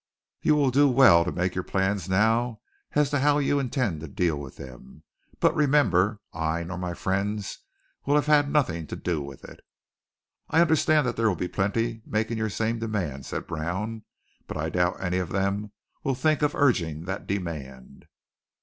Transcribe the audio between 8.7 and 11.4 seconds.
to do with it." "I understand that there will